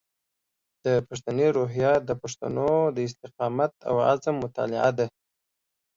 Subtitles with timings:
[0.85, 5.05] د پښتني روحیه د پښتنو د استقامت او عزم مطالعه ده.